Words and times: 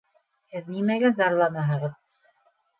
Һеҙ 0.55 0.71
нимәгә 0.77 1.13
зарланаһығыҙ? 1.21 1.97